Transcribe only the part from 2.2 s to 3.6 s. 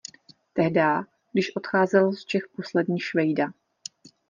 Čech poslední Švejda.